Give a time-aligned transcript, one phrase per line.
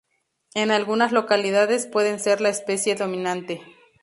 [0.55, 3.61] En algunas localidades puede ser la especie dominante.